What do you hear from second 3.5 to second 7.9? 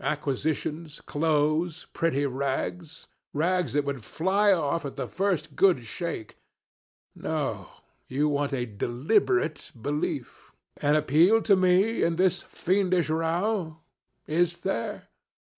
that would fly off at the first good shake. No;